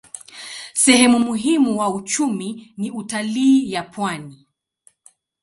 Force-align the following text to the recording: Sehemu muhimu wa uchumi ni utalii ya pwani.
Sehemu 0.73 1.19
muhimu 1.19 1.77
wa 1.77 1.89
uchumi 1.89 2.73
ni 2.77 2.91
utalii 2.91 3.71
ya 3.71 3.83
pwani. 3.83 4.47